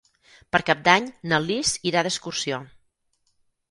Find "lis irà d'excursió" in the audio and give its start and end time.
1.45-2.63